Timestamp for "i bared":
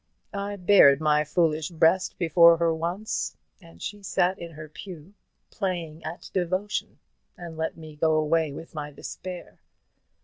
0.33-0.99